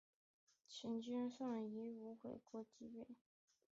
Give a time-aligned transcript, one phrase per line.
[0.67, 3.05] 秦军护送夷吾回国即位。